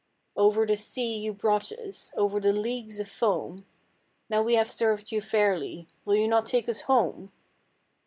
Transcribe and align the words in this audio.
'Over 0.35 0.65
the 0.65 0.77
sea 0.77 1.15
you 1.19 1.31
brought 1.31 1.71
us, 1.73 2.11
Over 2.17 2.39
the 2.39 2.53
leagues 2.53 2.99
of 2.99 3.07
foam: 3.07 3.67
Now 4.31 4.41
we 4.41 4.55
have 4.55 4.71
served 4.71 5.11
you 5.11 5.21
fairly 5.21 5.87
Will 6.05 6.15
you 6.15 6.27
not 6.27 6.47
take 6.47 6.67
us 6.67 6.81
home? 6.89 7.31